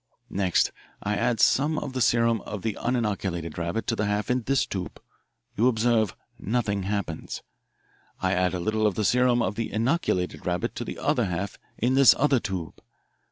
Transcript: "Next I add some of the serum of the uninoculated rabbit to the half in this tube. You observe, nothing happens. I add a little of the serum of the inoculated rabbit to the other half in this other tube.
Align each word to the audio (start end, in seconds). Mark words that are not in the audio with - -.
"Next 0.31 0.71
I 1.03 1.15
add 1.15 1.39
some 1.39 1.77
of 1.77 1.93
the 1.93 2.01
serum 2.01 2.41
of 2.41 2.63
the 2.63 2.75
uninoculated 2.81 3.59
rabbit 3.59 3.85
to 3.85 3.95
the 3.95 4.07
half 4.07 4.31
in 4.31 4.41
this 4.41 4.65
tube. 4.65 4.99
You 5.55 5.67
observe, 5.67 6.15
nothing 6.39 6.81
happens. 6.89 7.43
I 8.19 8.33
add 8.33 8.55
a 8.55 8.59
little 8.59 8.87
of 8.87 8.95
the 8.95 9.05
serum 9.05 9.43
of 9.43 9.53
the 9.53 9.71
inoculated 9.71 10.43
rabbit 10.43 10.73
to 10.77 10.83
the 10.83 10.97
other 10.97 11.25
half 11.25 11.59
in 11.77 11.93
this 11.93 12.15
other 12.17 12.39
tube. 12.39 12.81